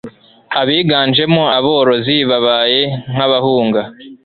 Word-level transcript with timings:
abiganjemo 0.61 1.43
aborozi, 1.57 2.15
babaye 2.29 2.81
nk'abahunga 3.13 3.81